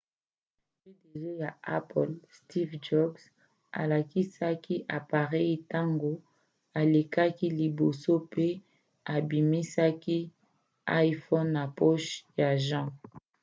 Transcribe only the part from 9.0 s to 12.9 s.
abimisaki l'iphone na poche ya jean